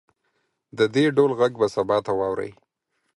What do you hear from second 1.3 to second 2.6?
غږ به سبا ته واورئ